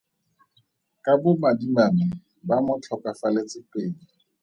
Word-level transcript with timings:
Ka 1.03 1.13
bomadimabe 1.21 2.03
ba 2.47 2.57
mo 2.65 2.73
tlhokafaletse 2.81 3.57
pele. 3.71 3.99